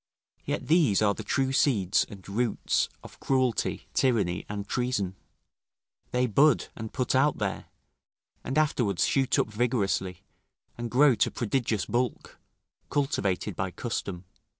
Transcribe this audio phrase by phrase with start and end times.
[0.45, 5.15] Yet these are the true seeds and roots of cruelty, tyranny, and treason;
[6.09, 7.65] they bud and put out there,
[8.43, 10.23] and afterwards shoot up vigorously,
[10.75, 12.39] and grow to prodigious bulk,
[12.89, 14.25] cultivated by custom.